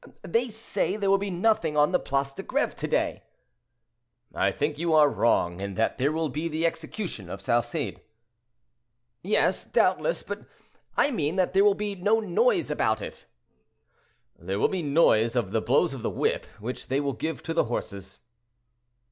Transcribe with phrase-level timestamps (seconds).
[0.27, 3.21] "They say there will be nothing on the Place de Greve to day."
[4.33, 8.01] "I think you are wrong, and that there will be the execution of Salcede."
[9.21, 10.41] "Yes, doubtless: but
[10.97, 13.27] I mean that there will be no noise about it."
[14.39, 17.43] "There will be the noise of the blows of the whip, which they will give
[17.43, 18.21] to the horses."